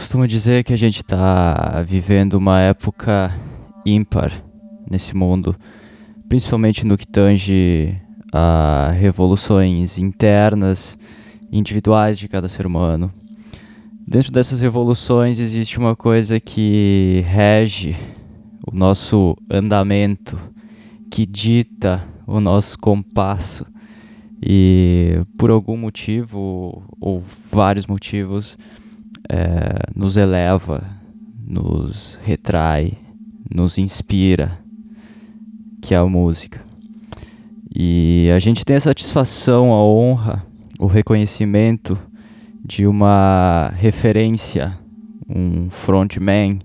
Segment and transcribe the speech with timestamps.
[0.00, 3.30] costumo dizer que a gente está vivendo uma época
[3.84, 4.32] ímpar
[4.90, 5.54] nesse mundo,
[6.26, 7.94] principalmente no que tange
[8.32, 10.98] a revoluções internas,
[11.52, 13.12] individuais de cada ser humano.
[14.08, 17.94] Dentro dessas revoluções existe uma coisa que rege
[18.66, 20.40] o nosso andamento,
[21.10, 23.66] que dita o nosso compasso
[24.42, 28.56] e por algum motivo ou vários motivos
[29.32, 30.82] é, nos eleva,
[31.46, 32.98] nos retrai,
[33.48, 34.58] nos inspira,
[35.80, 36.60] que é a música.
[37.72, 40.44] E a gente tem a satisfação, a honra,
[40.80, 41.96] o reconhecimento
[42.64, 44.76] de uma referência,
[45.28, 46.58] um frontman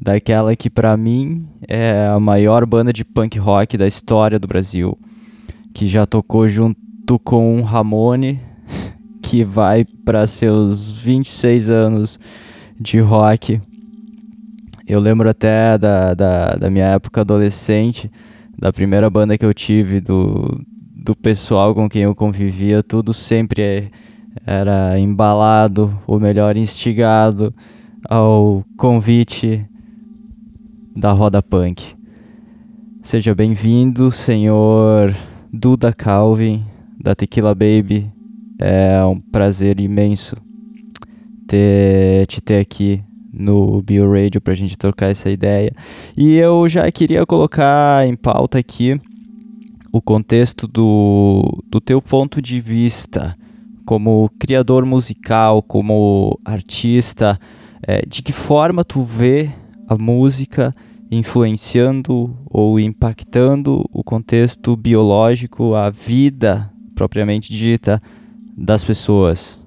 [0.00, 4.96] daquela que para mim é a maior banda de punk rock da história do Brasil,
[5.74, 8.40] que já tocou junto com Ramone,
[9.28, 12.18] que vai para seus 26 anos
[12.80, 13.60] de rock.
[14.86, 18.10] Eu lembro até da, da, da minha época adolescente,
[18.58, 20.58] da primeira banda que eu tive, do,
[20.96, 23.90] do pessoal com quem eu convivia, tudo sempre
[24.46, 27.54] era embalado, ou melhor, instigado
[28.08, 29.62] ao convite
[30.96, 31.94] da Roda Punk.
[33.02, 35.14] Seja bem-vindo, senhor
[35.52, 36.64] Duda Calvin,
[36.98, 38.10] da Tequila Baby,
[38.58, 40.36] é um prazer imenso
[41.46, 45.72] ter, te ter aqui no Bio Radio para a gente trocar essa ideia.
[46.16, 49.00] E eu já queria colocar em pauta aqui
[49.92, 53.36] o contexto do, do teu ponto de vista
[53.86, 57.40] como criador musical, como artista,
[57.82, 59.50] é, de que forma tu vê
[59.88, 60.74] a música
[61.10, 68.02] influenciando ou impactando o contexto biológico, a vida propriamente dita
[68.58, 69.58] das pessoas?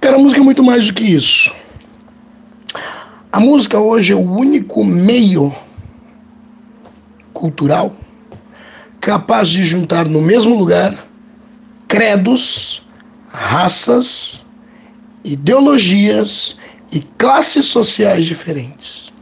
[0.00, 1.54] Cara, a música é muito mais do que isso.
[3.30, 5.54] A música hoje é o único meio
[7.32, 7.94] cultural
[9.00, 11.06] capaz de juntar no mesmo lugar
[11.86, 12.82] credos,
[13.28, 14.44] raças,
[15.24, 16.56] ideologias
[16.92, 19.12] e classes sociais diferentes.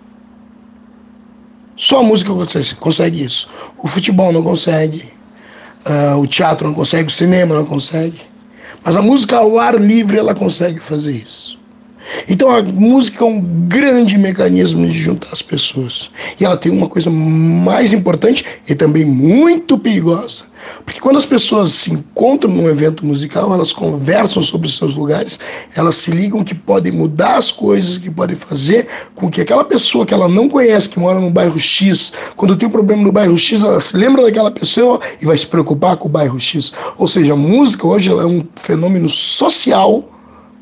[1.76, 2.32] Só a música
[2.80, 3.46] consegue isso.
[3.76, 5.04] O futebol não consegue,
[5.86, 8.18] uh, o teatro não consegue, o cinema não consegue.
[8.88, 11.58] Mas a música ao ar livre ela consegue fazer isso.
[12.26, 13.38] Então a música é um
[13.68, 16.10] grande mecanismo de juntar as pessoas.
[16.40, 20.44] E ela tem uma coisa mais importante e também muito perigosa.
[20.84, 25.38] Porque quando as pessoas se encontram num evento musical, elas conversam sobre seus lugares,
[25.74, 30.06] elas se ligam que podem mudar as coisas, que podem fazer com que aquela pessoa
[30.06, 33.36] que ela não conhece, que mora no bairro X, quando tem um problema no bairro
[33.36, 36.72] X, ela se lembra daquela pessoa e vai se preocupar com o bairro X.
[36.96, 40.08] Ou seja, a música hoje é um fenômeno social,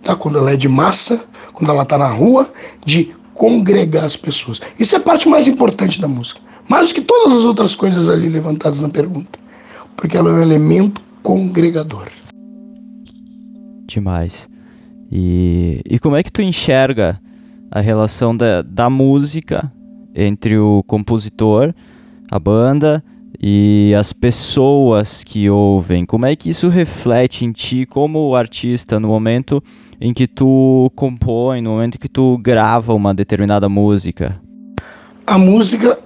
[0.02, 0.14] tá?
[0.14, 2.50] quando ela é de massa, quando ela está na rua,
[2.84, 4.60] de congregar as pessoas.
[4.78, 6.40] Isso é a parte mais importante da música.
[6.68, 9.38] Mais do que todas as outras coisas ali levantadas na pergunta.
[9.96, 12.08] Porque ela é um elemento congregador.
[13.86, 14.48] Demais.
[15.10, 17.20] E, e como é que tu enxerga
[17.70, 19.72] a relação da, da música
[20.14, 21.74] entre o compositor,
[22.30, 23.02] a banda
[23.40, 26.04] e as pessoas que ouvem?
[26.04, 29.62] Como é que isso reflete em ti como artista no momento
[30.00, 34.40] em que tu compõe, no momento em que tu grava uma determinada música?
[35.26, 35.98] A música,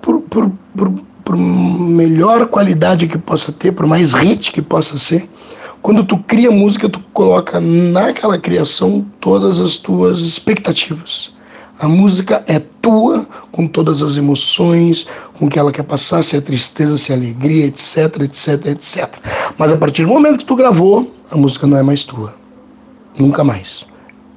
[0.00, 0.92] por, por, por,
[1.26, 5.28] por melhor qualidade que possa ter, por mais hit que possa ser,
[5.82, 11.34] quando tu cria música, tu coloca naquela criação todas as tuas expectativas.
[11.80, 15.04] A música é tua, com todas as emoções,
[15.34, 19.16] com o que ela quer passar, se é tristeza, se é alegria, etc, etc, etc.
[19.58, 22.36] Mas a partir do momento que tu gravou, a música não é mais tua.
[23.18, 23.84] Nunca mais.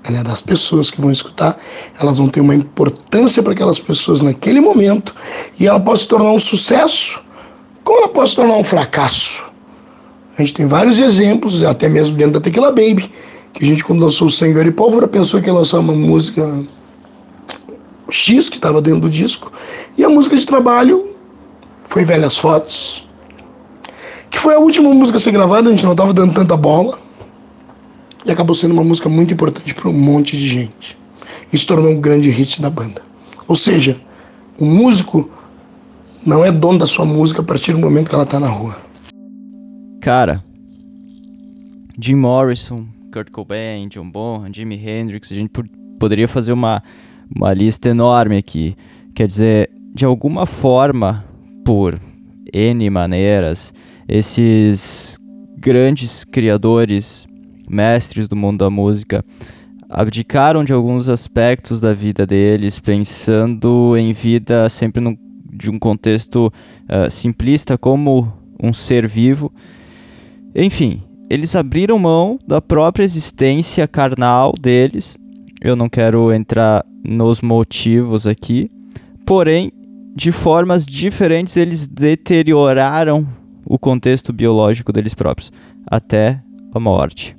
[0.03, 1.57] Ela é das pessoas que vão escutar,
[2.00, 5.13] elas vão ter uma importância para aquelas pessoas naquele momento
[5.59, 7.21] e ela pode se tornar um sucesso,
[7.83, 9.44] como ela pode se tornar um fracasso.
[10.38, 13.12] A gente tem vários exemplos, até mesmo dentro da Tequila Baby,
[13.51, 16.63] que a gente, quando lançou o Senhor e Pólvora, pensou que ia lançar uma música
[18.09, 19.51] X que estava dentro do disco,
[19.97, 21.09] e a música de trabalho
[21.83, 23.06] foi Velhas Fotos,
[24.29, 26.97] que foi a última música a ser gravada, a gente não estava dando tanta bola
[28.25, 30.98] e acabou sendo uma música muito importante para um monte de gente.
[31.51, 33.01] Se tornou um grande hit da banda.
[33.48, 34.00] Ou seja,
[34.60, 35.30] o músico
[36.25, 38.77] não é dono da sua música a partir do momento que ela está na rua.
[40.01, 40.44] Cara,
[42.00, 45.51] Jim Morrison, Kurt Cobain, John Bonham, Jimi Hendrix, a gente
[46.00, 46.83] poderia fazer uma,
[47.36, 48.75] uma lista enorme aqui.
[49.15, 51.25] Quer dizer, de alguma forma,
[51.65, 52.00] por
[52.54, 53.74] N maneiras,
[54.07, 55.18] esses
[55.57, 57.27] grandes criadores
[57.69, 59.24] mestres do mundo da música
[59.89, 65.18] abdicaram de alguns aspectos da vida deles, pensando em vida sempre
[65.51, 66.54] de um contexto
[66.88, 68.31] uh, simplista como
[68.62, 69.51] um ser vivo.
[70.56, 75.18] Enfim, eles abriram mão da própria existência carnal deles.
[75.60, 78.69] Eu não quero entrar nos motivos aqui,
[79.25, 79.72] porém,
[80.15, 83.27] de formas diferentes, eles deterioraram
[83.65, 85.51] o contexto biológico deles próprios
[85.88, 86.42] até
[86.74, 87.38] a morte.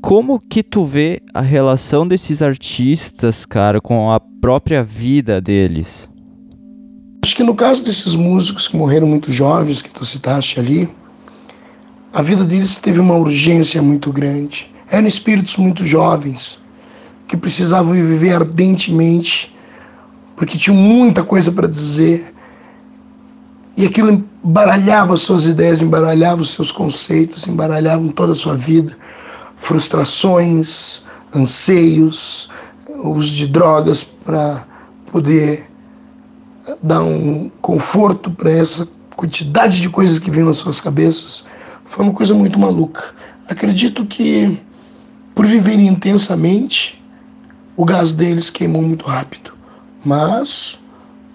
[0.00, 6.08] Como que tu vê a relação desses artistas, cara, com a própria vida deles?
[7.22, 10.88] Acho que no caso desses músicos que morreram muito jovens, que tu citaste ali,
[12.12, 14.72] a vida deles teve uma urgência muito grande.
[14.88, 16.60] Eram espíritos muito jovens,
[17.26, 19.54] que precisavam viver ardentemente,
[20.36, 22.32] porque tinham muita coisa para dizer.
[23.76, 28.96] E aquilo embaralhava suas ideias, embaralhava os seus conceitos, embaralhava toda a sua vida
[29.58, 31.02] frustrações,
[31.34, 32.48] anseios,
[33.04, 34.66] uso de drogas para
[35.10, 35.68] poder
[36.82, 41.44] dar um conforto para essa quantidade de coisas que vem nas suas cabeças.
[41.84, 43.14] Foi uma coisa muito maluca.
[43.48, 44.58] Acredito que,
[45.34, 47.02] por viverem intensamente,
[47.76, 49.52] o gás deles queimou muito rápido.
[50.04, 50.78] Mas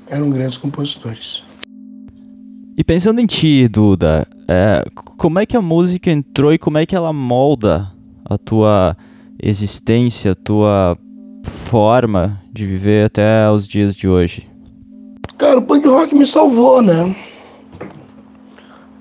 [0.08, 1.44] eram grandes compositores.
[2.78, 6.86] E pensando em ti, Duda, é, como é que a música entrou e como é
[6.86, 7.93] que ela molda
[8.26, 8.96] a tua
[9.42, 10.98] existência, a tua
[11.44, 14.50] forma de viver até os dias de hoje?
[15.38, 17.16] Cara, o punk rock me salvou, né?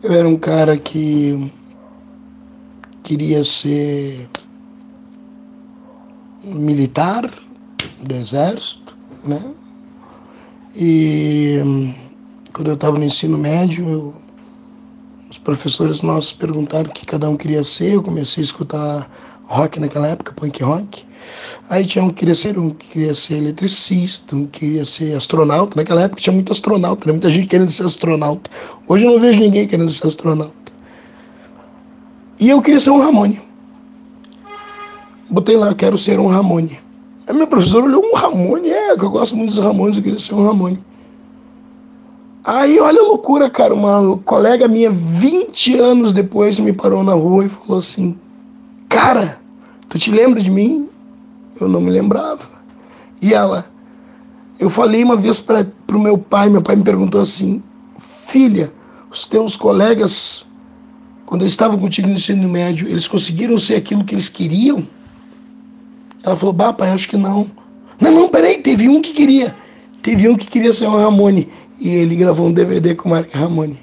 [0.03, 1.53] Eu era um cara que
[3.03, 4.29] queria ser
[6.45, 7.31] militar
[8.03, 9.41] do exército, né?
[10.75, 11.59] E
[12.53, 14.22] quando eu estava no ensino médio, eu
[15.33, 17.95] os professores nossos perguntaram o que cada um queria ser.
[17.95, 19.11] Eu comecei a escutar
[19.47, 21.07] rock naquela época, punk rock.
[21.71, 25.17] Aí tinha um que queria ser, um que queria ser eletricista, um que queria ser
[25.17, 25.75] astronauta.
[25.75, 27.13] Naquela época tinha muito astronauta, né?
[27.13, 28.51] muita gente querendo ser astronauta.
[28.87, 30.53] Hoje eu não vejo ninguém querendo ser astronauta.
[32.39, 33.41] E eu queria ser um Ramone.
[35.31, 36.79] Botei lá, quero ser um Ramone.
[37.27, 40.19] Aí minha professora olhou um Ramone, é, que eu gosto muito dos Ramones, eu queria
[40.19, 40.79] ser um Ramone.
[42.45, 43.73] Aí olha a loucura, cara.
[43.73, 48.17] Uma colega minha, 20 anos depois, me parou na rua e falou assim:
[48.89, 49.41] Cara,
[49.89, 50.89] tu te lembra de mim?
[51.61, 52.41] Eu não me lembrava.
[53.21, 53.65] E ela,
[54.59, 57.63] eu falei uma vez para o meu pai, meu pai me perguntou assim:
[58.27, 58.73] Filha,
[59.09, 60.45] os teus colegas,
[61.25, 64.85] quando eles estavam contigo no ensino médio, eles conseguiram ser aquilo que eles queriam?
[66.25, 67.49] Ela falou: Bah, pai, acho que não.
[68.01, 69.55] Não, não, peraí, teve um que queria.
[70.03, 71.49] Teve um que queria ser um Ramone
[71.83, 73.79] e ele gravou um DVD com o Mark Ramone.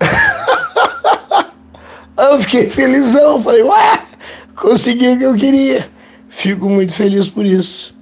[2.18, 4.02] eu fiquei felizão, falei, ué,
[4.54, 5.88] consegui o que eu queria.
[6.28, 7.96] Fico muito feliz por isso.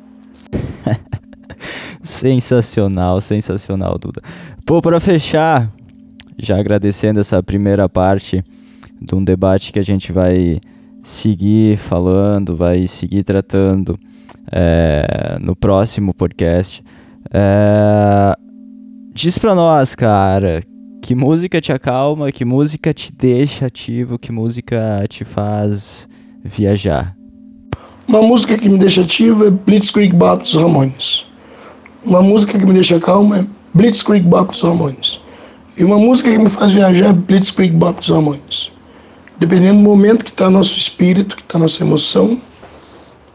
[2.03, 4.21] sensacional, sensacional, Duda.
[4.67, 5.71] Pô, para fechar,
[6.37, 8.45] já agradecendo essa primeira parte
[9.01, 10.59] de um debate que a gente vai
[11.05, 13.97] seguir falando, vai seguir tratando
[14.51, 16.83] é, no próximo podcast.
[17.33, 18.37] É,
[19.17, 20.63] Diz pra nós, cara,
[21.01, 26.07] que música te acalma, que música te deixa ativo, que música te faz
[26.45, 27.17] viajar?
[28.07, 31.25] Uma música que me deixa ativo é Blitzkrieg Bop dos Ramones.
[32.05, 35.19] Uma música que me deixa calma é Blitzkrieg Bop dos Ramones.
[35.79, 38.71] E uma música que me faz viajar é Blitzkrieg Bop dos Ramones.
[39.39, 42.39] Dependendo do momento que está nosso espírito, que está nossa emoção,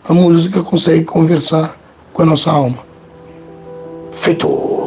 [0.07, 1.75] a música consegue conversar
[2.13, 2.85] com a nossa alma.
[4.11, 4.80] Feito!